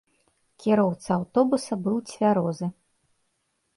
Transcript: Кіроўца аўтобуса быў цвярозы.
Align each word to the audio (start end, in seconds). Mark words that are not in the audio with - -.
Кіроўца 0.63 1.09
аўтобуса 1.19 1.73
быў 1.89 1.99
цвярозы. 2.13 2.67